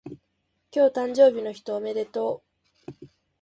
[0.71, 2.41] 今日誕生日の人おめでと
[2.89, 3.05] う